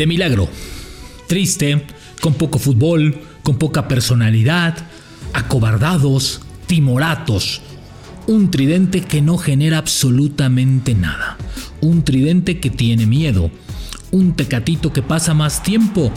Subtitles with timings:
[0.00, 0.48] De milagro.
[1.26, 1.84] Triste,
[2.22, 4.74] con poco fútbol, con poca personalidad,
[5.34, 7.60] acobardados, timoratos.
[8.26, 11.36] Un tridente que no genera absolutamente nada.
[11.82, 13.50] Un tridente que tiene miedo.
[14.10, 16.10] Un tecatito que pasa más tiempo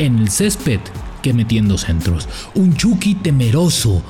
[0.00, 0.80] en el césped
[1.22, 2.28] que metiendo centros.
[2.56, 4.02] Un Chucky temeroso,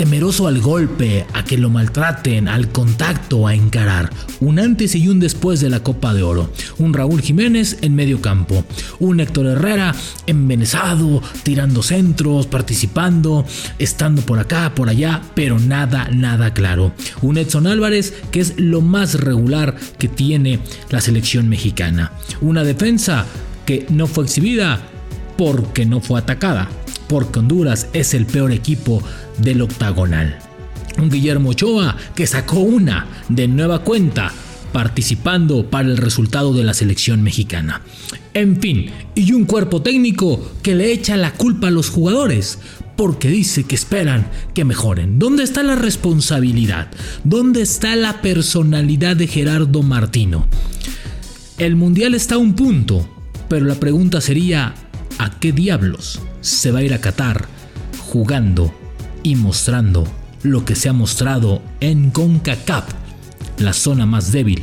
[0.00, 4.08] temeroso al golpe, a que lo maltraten, al contacto, a encarar.
[4.40, 6.50] Un antes y un después de la Copa de Oro.
[6.78, 8.64] Un Raúl Jiménez en medio campo.
[8.98, 9.94] Un Héctor Herrera
[10.26, 13.44] envenenado, tirando centros, participando,
[13.78, 16.94] estando por acá, por allá, pero nada, nada claro.
[17.20, 22.12] Un Edson Álvarez que es lo más regular que tiene la selección mexicana.
[22.40, 23.26] Una defensa
[23.66, 24.80] que no fue exhibida
[25.36, 26.70] porque no fue atacada
[27.10, 29.02] porque Honduras es el peor equipo
[29.38, 30.38] del octagonal.
[30.96, 34.32] Un Guillermo Ochoa que sacó una de nueva cuenta
[34.72, 37.82] participando para el resultado de la selección mexicana.
[38.32, 42.60] En fin, y un cuerpo técnico que le echa la culpa a los jugadores
[42.94, 45.18] porque dice que esperan que mejoren.
[45.18, 46.92] ¿Dónde está la responsabilidad?
[47.24, 50.46] ¿Dónde está la personalidad de Gerardo Martino?
[51.58, 53.04] El Mundial está a un punto,
[53.48, 54.74] pero la pregunta sería,
[55.20, 57.46] ¿a qué diablos se va a ir a Qatar
[58.06, 58.72] jugando
[59.22, 60.04] y mostrando
[60.42, 62.86] lo que se ha mostrado en CONCACAF,
[63.58, 64.62] la zona más débil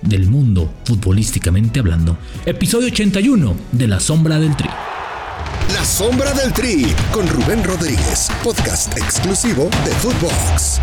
[0.00, 2.16] del mundo futbolísticamente hablando.
[2.46, 4.70] Episodio 81 de La Sombra del Tri.
[5.74, 10.80] La Sombra del Tri con Rubén Rodríguez, podcast exclusivo de Footbox.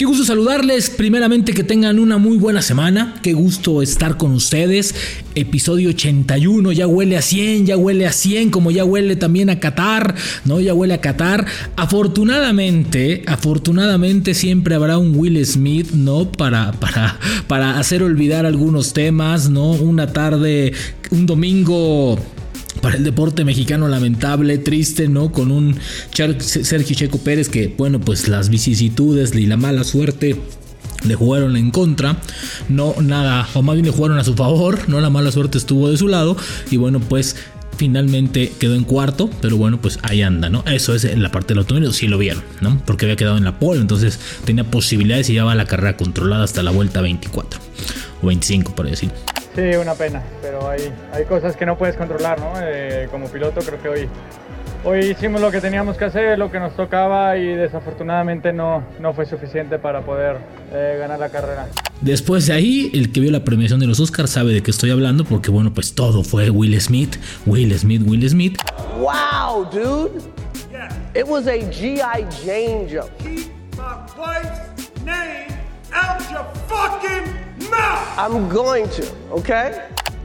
[0.00, 4.94] Qué gusto saludarles, primeramente que tengan una muy buena semana, qué gusto estar con ustedes.
[5.34, 9.60] Episodio 81, ya huele a 100, ya huele a 100, como ya huele también a
[9.60, 10.14] Qatar,
[10.46, 10.58] ¿no?
[10.58, 11.44] Ya huele a Qatar.
[11.76, 16.32] Afortunadamente, afortunadamente siempre habrá un Will Smith, ¿no?
[16.32, 19.72] Para, para, para hacer olvidar algunos temas, ¿no?
[19.72, 20.72] Una tarde,
[21.10, 22.18] un domingo
[22.80, 25.32] para el deporte mexicano lamentable, triste, ¿no?
[25.32, 25.76] Con un
[26.12, 30.36] Sergio Checo Pérez que, bueno, pues las vicisitudes y la mala suerte
[31.04, 32.18] le jugaron en contra,
[32.68, 35.90] no nada, o más bien le jugaron a su favor, no la mala suerte estuvo
[35.90, 36.36] de su lado
[36.70, 37.36] y bueno, pues
[37.76, 40.62] finalmente quedó en cuarto, pero bueno, pues ahí anda, ¿no?
[40.66, 42.82] Eso es en la parte del automóvil, sí lo vieron, ¿no?
[42.84, 46.62] Porque había quedado en la pole, entonces tenía posibilidades y llevaba la carrera controlada hasta
[46.62, 47.69] la vuelta 24
[48.22, 49.10] o 25, por decir.
[49.54, 52.52] Sí, una pena, pero hay, hay cosas que no puedes controlar, ¿no?
[52.62, 54.08] Eh, como piloto creo que hoy,
[54.84, 59.12] hoy hicimos lo que teníamos que hacer, lo que nos tocaba y desafortunadamente no, no
[59.12, 60.36] fue suficiente para poder
[60.72, 61.68] eh, ganar la carrera.
[62.00, 64.90] Después de ahí, el que vio la premiación de los Oscars sabe de qué estoy
[64.90, 68.56] hablando, porque bueno, pues todo fue Will Smith, Will Smith, Will Smith.
[68.98, 70.22] Wow, dude.
[71.14, 72.22] It was a G.I.
[72.44, 73.10] Jane jump.
[73.18, 75.39] Keep my wife's name
[76.10, 77.24] out your fucking
[77.70, 78.18] mouth.
[78.18, 79.72] I'm going to, okay?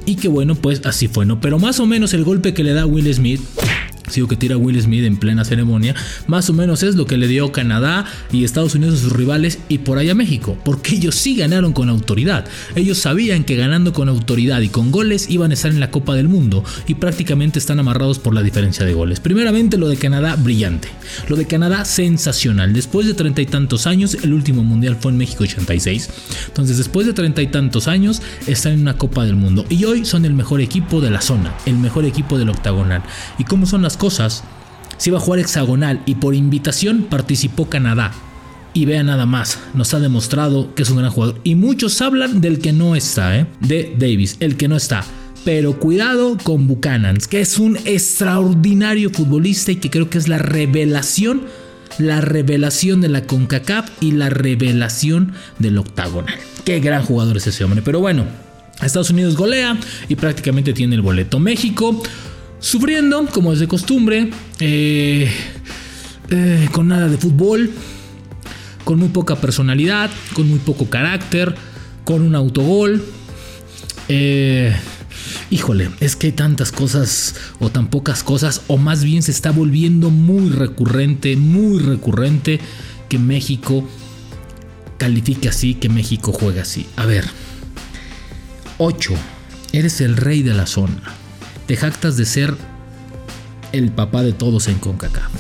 [0.06, 1.40] Y que bueno, pues así fue, ¿no?
[1.40, 3.42] Pero más o menos el golpe que le da Will Smith
[4.10, 5.96] sido que tira Will Smith en plena ceremonia,
[6.28, 9.60] más o menos es lo que le dio Canadá y Estados Unidos a sus rivales
[9.70, 12.46] y por allá México, porque ellos sí ganaron con autoridad.
[12.76, 16.16] Ellos sabían que ganando con autoridad y con goles iban a estar en la Copa
[16.16, 19.20] del Mundo y prácticamente están amarrados por la diferencia de goles.
[19.20, 20.90] Primeramente lo de Canadá brillante,
[21.28, 22.74] lo de Canadá sensacional.
[22.74, 26.10] Después de treinta y tantos años, el último mundial fue en México 86.
[26.48, 30.06] Entonces después de treinta y tantos años están en una Copa del Mundo y hoy
[30.06, 33.04] son el mejor equipo de la zona, el mejor equipo del octagonal.
[33.38, 34.44] ¿Y cómo son las cosas?
[34.98, 38.14] Se iba a jugar hexagonal y por invitación participó Canadá.
[38.74, 41.40] Y vea nada más, nos ha demostrado que es un gran jugador.
[41.44, 43.48] Y muchos hablan del que no está, ¿eh?
[43.62, 45.06] de Davis, el que no está.
[45.46, 50.40] Pero cuidado con Buchanan, que es un extraordinario futbolista y que creo que es la
[50.40, 51.44] revelación,
[52.00, 56.36] la revelación de la CONCACAF y la revelación del octagonal.
[56.66, 57.82] Qué gran jugador es ese hombre.
[57.82, 58.26] Pero bueno,
[58.82, 59.78] Estados Unidos golea
[60.10, 61.40] y prácticamente tiene el boleto.
[61.40, 62.02] México
[62.66, 65.32] sufriendo, como es de costumbre, eh,
[66.32, 67.70] eh, con nada de fútbol,
[68.84, 71.54] con muy poca personalidad, con muy poco carácter,
[72.06, 73.06] con un autogol.
[74.10, 74.76] Eh,
[75.52, 79.52] híjole, es que hay tantas cosas o tan pocas cosas, o más bien se está
[79.52, 82.60] volviendo muy recurrente, muy recurrente
[83.10, 83.88] que México
[84.98, 86.88] califique así, que México juegue así.
[86.96, 87.26] A ver,
[88.80, 89.14] 8.
[89.72, 91.25] Eres el rey de la zona.
[91.68, 92.56] Te jactas de ser
[93.72, 95.32] el papá de todos en CONCACAF.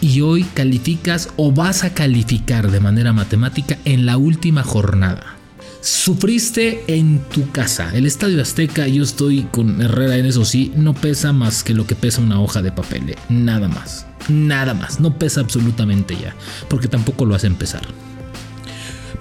[0.00, 5.36] Y hoy calificas o vas a calificar de manera matemática en la última jornada.
[5.80, 7.90] Sufriste en tu casa.
[7.94, 11.86] El Estadio Azteca, yo estoy con Herrera en eso sí, no pesa más que lo
[11.86, 13.10] que pesa una hoja de papel.
[13.10, 13.16] ¿eh?
[13.28, 14.06] Nada más.
[14.28, 14.98] Nada más.
[14.98, 16.34] No pesa absolutamente ya.
[16.68, 17.82] Porque tampoco lo hace empezar.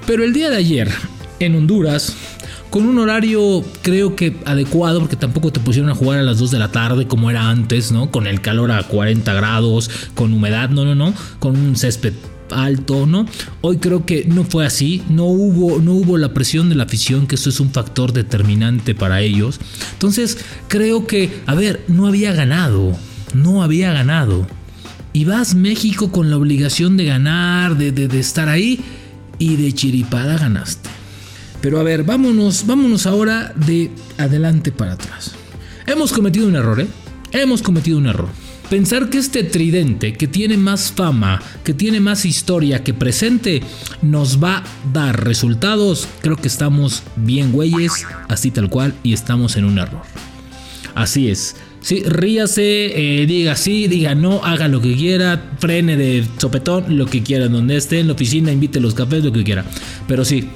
[0.08, 0.90] Pero el día de ayer,
[1.40, 2.16] en Honduras,
[2.74, 6.50] con un horario creo que adecuado, porque tampoco te pusieron a jugar a las 2
[6.50, 8.10] de la tarde como era antes, ¿no?
[8.10, 12.14] Con el calor a 40 grados, con humedad, no, no, no, con un césped
[12.50, 13.28] alto, ¿no?
[13.62, 17.28] Hoy creo que no fue así, no hubo, no hubo la presión de la afición,
[17.28, 19.60] que eso es un factor determinante para ellos.
[19.92, 22.98] Entonces, creo que, a ver, no había ganado,
[23.36, 24.48] no había ganado.
[25.14, 28.80] Y vas México con la obligación de ganar, de, estar ahí,
[29.38, 30.90] y de chiripada ganaste.
[31.64, 35.32] Pero a ver, vámonos, vámonos ahora de adelante para atrás.
[35.88, 36.88] Hemos cometido un error, ¿eh?
[37.32, 38.28] Hemos cometido un error.
[38.70, 43.62] Pensar que este tridente, que tiene más fama, que tiene más historia que presente,
[44.02, 49.56] nos va a dar resultados, creo que estamos bien güeyes, así tal cual, y estamos
[49.56, 50.02] en un error.
[50.96, 51.56] Así es.
[51.80, 57.06] Sí, ríase, eh, diga sí, diga no, haga lo que quiera, frene de sopetón, lo
[57.06, 59.66] que quiera, donde esté, en la oficina, invite los cafés, lo que quiera.
[60.08, 60.50] Pero sí,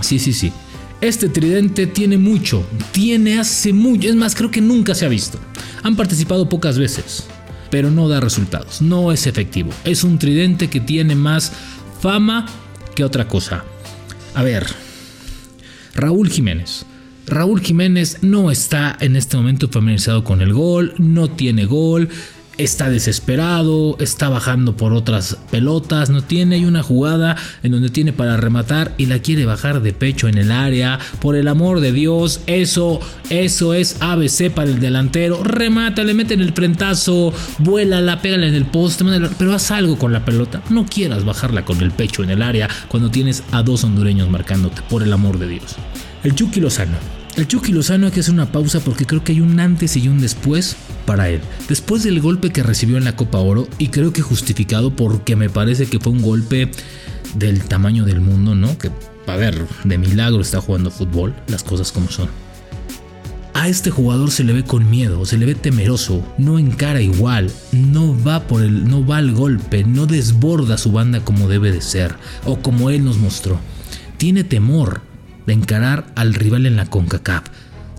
[0.00, 0.52] sí, sí, sí.
[1.00, 5.38] Este tridente tiene mucho, tiene hace mucho, es más, creo que nunca se ha visto.
[5.84, 7.24] Han participado pocas veces,
[7.70, 9.70] pero no da resultados, no es efectivo.
[9.84, 11.52] Es un tridente que tiene más
[12.00, 12.46] fama
[12.96, 13.64] que otra cosa.
[14.34, 14.66] A ver,
[15.94, 16.84] Raúl Jiménez.
[17.26, 22.08] Raúl Jiménez no está en este momento familiarizado con el gol, no tiene gol,
[22.58, 28.36] está desesperado, está bajando por otras pelotas, no tiene una jugada en donde tiene para
[28.36, 30.98] rematar y la quiere bajar de pecho en el área.
[31.20, 33.00] Por el amor de Dios, eso
[33.30, 35.42] eso es ABC para el delantero.
[35.44, 39.04] Remata, le mete en el frentazo, vuela, la pega en el poste,
[39.38, 40.62] pero haz algo con la pelota.
[40.70, 44.82] No quieras bajarla con el pecho en el área cuando tienes a dos hondureños marcándote,
[44.88, 45.76] por el amor de Dios.
[46.24, 46.96] El Chucky Lozano.
[47.38, 50.08] El Chucky Lozano hay que hacer una pausa porque creo que hay un antes y
[50.08, 50.74] un después
[51.06, 51.40] para él.
[51.68, 55.48] Después del golpe que recibió en la Copa Oro, y creo que justificado porque me
[55.48, 56.68] parece que fue un golpe
[57.36, 58.76] del tamaño del mundo, ¿no?
[58.76, 58.90] Que,
[59.28, 62.28] a ver, de milagro está jugando fútbol, las cosas como son.
[63.54, 67.52] A este jugador se le ve con miedo, se le ve temeroso, no encara igual,
[67.70, 71.82] no va por el, no va al golpe, no desborda su banda como debe de
[71.82, 73.60] ser, o como él nos mostró.
[74.16, 75.02] Tiene temor,
[75.48, 77.44] de encarar al rival en la CONCACAF.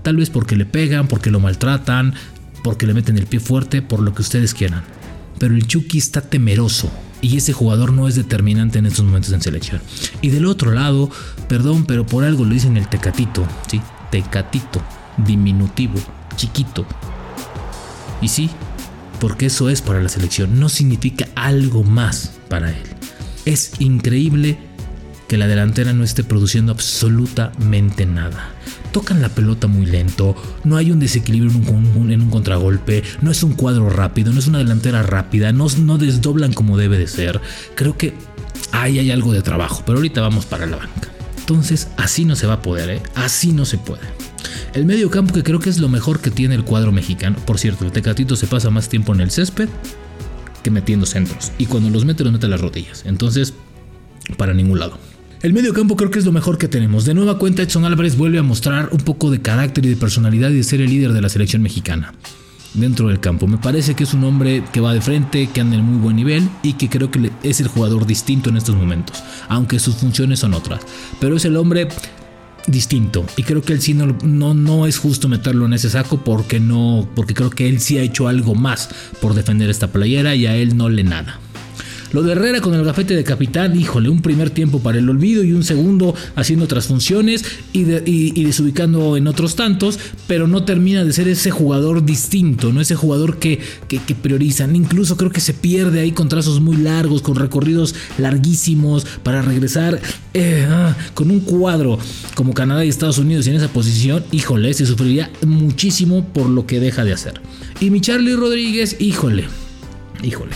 [0.04, 2.13] Tal vez porque le pegan, porque lo maltratan,
[2.63, 4.84] porque le meten el pie fuerte, por lo que ustedes quieran.
[5.40, 6.92] Pero el Chucky está temeroso
[7.22, 9.81] y ese jugador no es determinante en estos momentos en selección.
[10.22, 11.10] Y del otro lado,
[11.48, 13.81] perdón, pero por algo lo dicen el Tecatito, ¿sí?
[14.12, 14.80] Tecatito,
[15.18, 16.00] diminutivo,
[16.36, 16.86] chiquito.
[18.22, 18.51] Y sí,
[19.19, 22.84] porque eso es para la selección, no significa algo más para él.
[23.46, 24.69] Es increíble
[25.29, 28.51] que la delantera no esté produciendo absolutamente nada.
[28.91, 33.53] Tocan la pelota muy lento, no hay un desequilibrio en un, contragolpe, no es un
[33.53, 37.39] cuadro rápido, no es una delantera rápida, no, no desdoblan como debe de ser.
[37.75, 38.15] Creo que
[38.71, 41.09] ahí hay algo de trabajo, pero ahorita vamos para la banca.
[41.37, 43.01] Entonces, así no se va a poder, ¿eh?
[43.13, 44.01] así no se puede.
[44.73, 47.37] El medio campo que creo que es lo mejor que tiene el cuadro mexicano.
[47.45, 49.69] Por cierto, el Tecatito se pasa más tiempo en el césped
[50.63, 51.51] que metiendo centros.
[51.59, 53.03] Y cuando los mete, los mete a las rodillas.
[53.05, 53.53] Entonces,
[54.37, 54.97] para ningún lado.
[55.41, 57.06] El medio campo creo que es lo mejor que tenemos.
[57.06, 60.50] De nueva cuenta, Edson Álvarez vuelve a mostrar un poco de carácter y de personalidad
[60.50, 62.13] y de ser el líder de la selección mexicana
[62.74, 63.47] dentro del campo.
[63.47, 66.18] Me parece que es un hombre que va de frente, que anda en muy buen
[66.18, 70.39] nivel y que creo que es el jugador distinto en estos momentos, aunque sus funciones
[70.39, 70.81] son otras.
[71.21, 71.88] Pero es el hombre
[72.68, 76.21] distinto y creo que él sí no, no, no es justo meterlo en ese saco
[76.24, 78.89] porque no porque creo que él sí ha hecho algo más
[79.22, 81.39] por defender esta playera y a él no le nada.
[82.12, 85.44] Lo de Herrera con el gafete de capitán, híjole, un primer tiempo para el olvido
[85.44, 87.84] y un segundo haciendo otras funciones y,
[88.44, 93.38] desubicando en otros tantos, pero no termina de ser ese jugador distinto, no ese jugador
[93.38, 94.75] que, que, priorizan.
[94.75, 100.01] Incluso creo que se pierde ahí con trazos muy largos, con recorridos larguísimos para regresar
[100.34, 102.00] eh, ah, con un cuadro
[102.34, 106.80] como Canadá y Estados Unidos en esa posición, híjole, se sufriría muchísimo por lo que
[106.80, 107.42] deja de hacer.
[107.80, 109.46] Y mi Charlie Rodríguez, híjole,
[110.24, 110.54] híjole.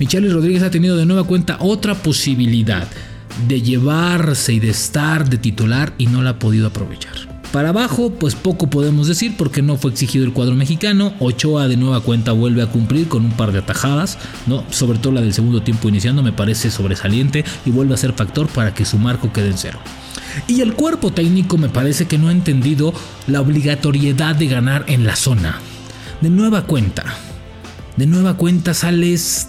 [0.00, 2.88] Michele Rodríguez ha tenido de nueva cuenta otra posibilidad
[3.46, 7.34] de llevarse y de estar de titular y no la ha podido aprovechar.
[7.52, 11.14] Para abajo, pues poco podemos decir porque no fue exigido el cuadro mexicano.
[11.20, 14.64] Ochoa de nueva cuenta vuelve a cumplir con un par de atajadas, ¿no?
[14.70, 18.48] sobre todo la del segundo tiempo iniciando me parece sobresaliente y vuelve a ser factor
[18.48, 19.78] para que su marco quede en cero.
[20.48, 22.92] Y el cuerpo técnico me parece que no ha entendido
[23.28, 25.60] la obligatoriedad de ganar en la zona.
[26.20, 27.04] De nueva cuenta,
[27.96, 29.46] de nueva cuenta sales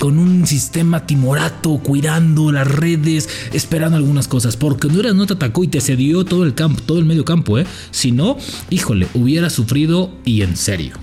[0.00, 4.56] con un sistema timorato, cuidando las redes, esperando algunas cosas.
[4.56, 7.58] Porque Honduras no te atacó y te cedió todo el campo, todo el medio campo,
[7.58, 7.66] ¿eh?
[7.90, 8.38] Si no,
[8.70, 10.94] híjole, hubiera sufrido y en serio.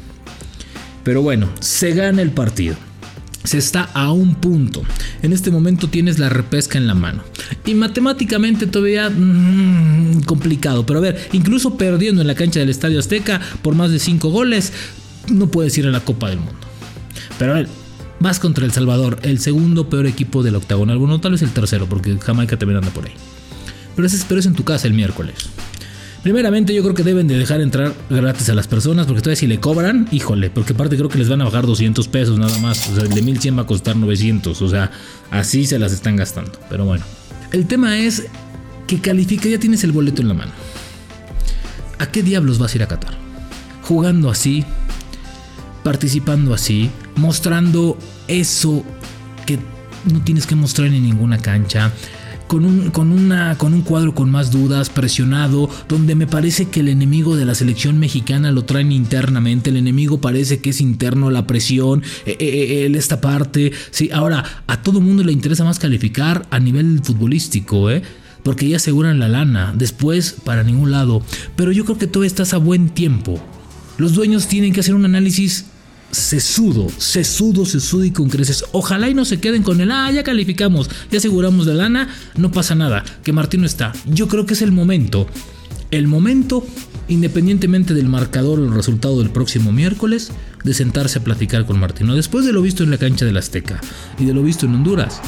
[1.03, 2.75] Pero bueno, se gana el partido.
[3.43, 4.81] se está a un punto.
[5.21, 7.23] En este momento tienes la repesca en la mano.
[7.65, 10.85] Y matemáticamente todavía mmm, complicado.
[10.85, 14.29] Pero a ver, incluso perdiendo en la cancha del Estadio Azteca por más de 5
[14.29, 14.73] goles,
[15.29, 16.59] no puedes ir a la Copa del Mundo.
[17.39, 17.69] Pero a ver,
[18.19, 20.97] vas contra El Salvador, el segundo peor equipo del octagonal.
[20.97, 23.13] Bueno, tal vez el tercero, porque Jamaica también anda por ahí.
[23.95, 25.49] Pero ese es en tu casa el miércoles.
[26.23, 29.47] Primeramente yo creo que deben de dejar entrar gratis a las personas porque todavía si
[29.47, 32.89] le cobran, híjole, porque aparte creo que les van a bajar 200 pesos nada más,
[32.89, 34.91] o sea, el de 1100 va a costar 900, o sea,
[35.31, 37.05] así se las están gastando, pero bueno.
[37.53, 38.25] El tema es
[38.87, 40.51] que califica, ya tienes el boleto en la mano.
[41.99, 43.13] ¿A qué diablos vas a ir a Qatar?
[43.83, 44.65] Jugando así,
[45.83, 47.97] participando así, mostrando
[48.27, 48.83] eso
[49.45, 49.59] que
[50.11, 51.91] no tienes que mostrar en ninguna cancha,
[52.47, 56.79] con un, con, una, con un cuadro con más dudas, presionado, donde me parece que
[56.79, 61.29] el enemigo de la selección mexicana lo traen internamente, el enemigo parece que es interno,
[61.29, 63.73] la presión, eh, eh, eh esta parte.
[63.91, 68.01] Sí, ahora, a todo mundo le interesa más calificar a nivel futbolístico, ¿eh?
[68.43, 71.21] porque ya aseguran la lana, después para ningún lado.
[71.57, 73.43] Pero yo creo que todo estás a buen tiempo.
[73.97, 75.65] Los dueños tienen que hacer un análisis
[76.11, 78.65] sesudo, sesudo, sesudo y con creces.
[78.71, 82.51] Ojalá y no se queden con el, ah, ya calificamos, ya aseguramos la lana, no
[82.51, 83.93] pasa nada, que Martino está.
[84.05, 85.27] Yo creo que es el momento,
[85.91, 86.65] el momento,
[87.07, 90.31] independientemente del marcador o el resultado del próximo miércoles,
[90.63, 92.15] de sentarse a platicar con Martino.
[92.15, 93.79] Después de lo visto en la cancha del Azteca
[94.17, 95.21] y de lo visto en Honduras,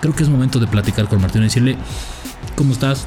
[0.00, 1.76] creo que es momento de platicar con Martino y decirle,
[2.54, 3.06] ¿cómo estás?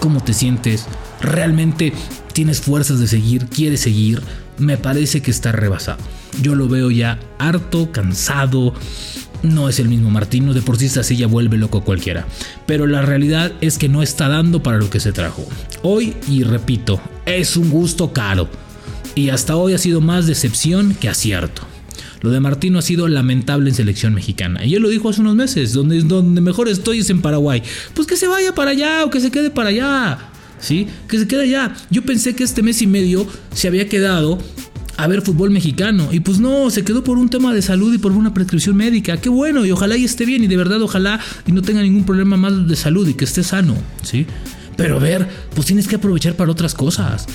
[0.00, 0.86] ¿Cómo te sientes?
[1.20, 1.92] ¿Realmente
[2.32, 3.46] tienes fuerzas de seguir?
[3.46, 4.22] ¿Quieres seguir?
[4.58, 5.98] Me parece que está rebasado.
[6.42, 8.74] Yo lo veo ya harto, cansado.
[9.42, 12.26] No es el mismo Martino, de por sí esta silla vuelve loco cualquiera.
[12.66, 15.46] Pero la realidad es que no está dando para lo que se trajo.
[15.82, 18.48] Hoy, y repito, es un gusto caro.
[19.14, 21.62] Y hasta hoy ha sido más decepción que acierto.
[22.20, 24.64] Lo de Martino ha sido lamentable en selección mexicana.
[24.64, 27.62] Y él lo dijo hace unos meses, donde, donde mejor estoy es en Paraguay.
[27.94, 30.18] Pues que se vaya para allá o que se quede para allá.
[30.60, 30.86] ¿Sí?
[31.08, 31.74] Que se queda ya.
[31.90, 34.38] Yo pensé que este mes y medio se había quedado
[34.98, 36.08] a ver fútbol mexicano.
[36.10, 39.16] Y pues no, se quedó por un tema de salud y por una prescripción médica.
[39.16, 42.04] Qué bueno, y ojalá y esté bien, y de verdad ojalá y no tenga ningún
[42.04, 44.26] problema más de salud y que esté sano, ¿sí?
[44.76, 47.26] Pero a ver, pues tienes que aprovechar para otras cosas.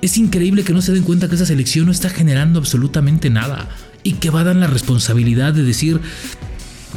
[0.00, 3.68] Es increíble que no se den cuenta que esa selección no está generando absolutamente nada.
[4.02, 6.00] Y que va a dar la responsabilidad de decir,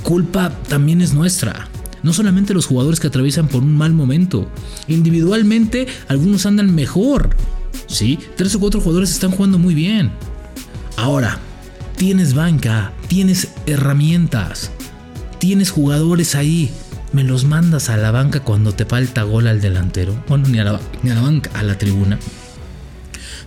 [0.04, 1.68] culpa también es nuestra
[2.04, 4.50] no solamente los jugadores que atraviesan por un mal momento.
[4.88, 7.36] Individualmente, algunos andan mejor.
[7.88, 10.12] Sí, tres o cuatro jugadores están jugando muy bien.
[10.98, 11.40] Ahora,
[11.98, 14.72] tienes banca, tienes herramientas,
[15.40, 16.72] tienes jugadores ahí.
[17.14, 20.24] Me los mandas a la banca cuando te falta gol al delantero.
[20.30, 22.18] Bueno, ni a la, ni a la banca, a la tribuna.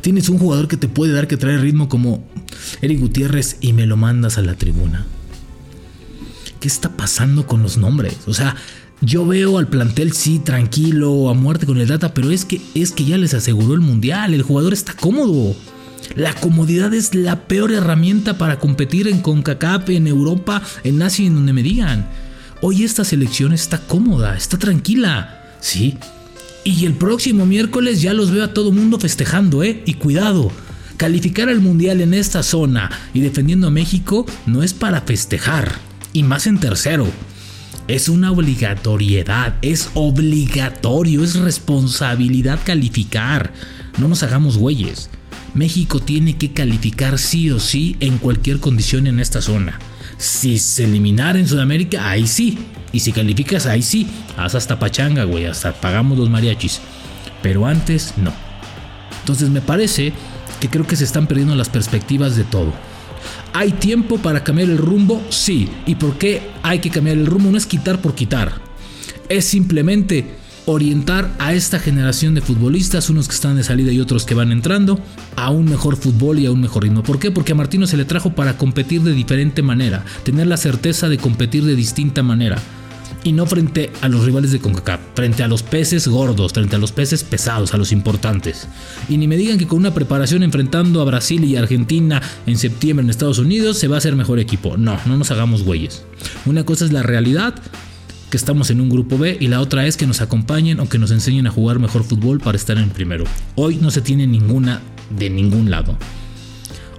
[0.03, 2.23] Tienes un jugador que te puede dar que trae ritmo como
[2.83, 5.07] Eric Gutiérrez y me lo mandas a la tribuna.
[6.65, 8.17] ¿Qué está pasando con los nombres?
[8.27, 8.57] O sea,
[9.03, 12.91] yo veo al plantel sí tranquilo, a muerte con el data, pero es que es
[12.91, 15.55] que ya les aseguró el mundial, el jugador está cómodo.
[16.17, 21.35] La comodidad es la peor herramienta para competir en CONCACAF, en Europa, en Asia, en
[21.35, 22.09] donde me digan.
[22.63, 25.99] Hoy esta selección está cómoda, está tranquila, ¿sí?
[26.65, 29.83] Y el próximo miércoles ya los veo a todo mundo festejando, ¿eh?
[29.85, 30.51] Y cuidado,
[30.97, 35.84] calificar al mundial en esta zona y defendiendo a México no es para festejar
[36.15, 37.07] y más en tercero.
[37.87, 43.53] Es una obligatoriedad, es obligatorio, es responsabilidad calificar.
[43.99, 45.11] No nos hagamos güeyes.
[45.53, 49.79] México tiene que calificar sí o sí en cualquier condición en esta zona.
[50.17, 52.59] Si se eliminara en Sudamérica, ahí sí.
[52.93, 54.07] Y si calificas, ahí sí.
[54.39, 56.81] Haz hasta pachanga, güey, hasta pagamos los mariachis.
[57.43, 58.33] Pero antes, no.
[59.21, 60.13] Entonces me parece
[60.61, 62.73] que creo que se están perdiendo las perspectivas de todo.
[63.53, 65.23] ¿Hay tiempo para cambiar el rumbo?
[65.31, 65.69] Sí.
[65.87, 67.51] ¿Y por qué hay que cambiar el rumbo?
[67.51, 68.53] No es quitar por quitar.
[69.29, 70.27] Es simplemente
[70.67, 74.51] orientar a esta generación de futbolistas, unos que están de salida y otros que van
[74.51, 74.99] entrando,
[75.37, 77.03] a un mejor fútbol y a un mejor ritmo.
[77.03, 77.31] ¿Por qué?
[77.31, 81.19] Porque a Martino se le trajo para competir de diferente manera, tener la certeza de
[81.19, 82.59] competir de distinta manera
[83.25, 86.79] y no frente a los rivales de CONCACAF, frente a los peces gordos, frente a
[86.79, 88.69] los peces pesados, a los importantes.
[89.09, 93.03] Y ni me digan que con una preparación enfrentando a Brasil y Argentina en septiembre
[93.03, 94.77] en Estados Unidos se va a hacer mejor equipo.
[94.77, 96.05] No, no nos hagamos güeyes.
[96.45, 97.55] Una cosa es la realidad,
[98.31, 100.99] que estamos en un grupo B, y la otra es que nos acompañen o que
[100.99, 103.25] nos enseñen a jugar mejor fútbol para estar en primero.
[103.55, 104.83] Hoy no se tiene ninguna
[105.17, 105.97] de ningún lado.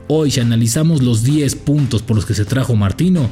[0.08, 3.28] Hoy si analizamos los 10 puntos por los que se trajo Martino,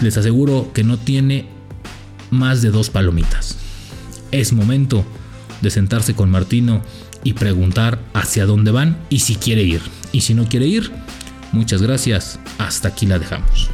[0.00, 1.57] les aseguro que no tiene
[2.30, 3.56] más de dos palomitas.
[4.30, 5.04] Es momento
[5.60, 6.82] de sentarse con Martino
[7.24, 9.80] y preguntar hacia dónde van y si quiere ir.
[10.12, 10.92] Y si no quiere ir,
[11.52, 13.70] Muchas gracias, hasta aquí la dejamos.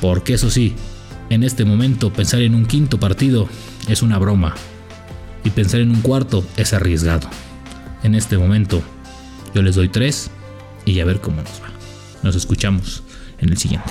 [0.00, 0.74] Porque eso sí,
[1.30, 3.48] en este momento pensar en un quinto partido
[3.88, 4.54] es una broma.
[5.44, 7.28] Y pensar en un cuarto es arriesgado.
[8.02, 8.82] En este momento
[9.54, 10.30] yo les doy tres
[10.84, 11.70] y a ver cómo nos va.
[12.22, 13.02] Nos escuchamos
[13.38, 13.90] en el siguiente.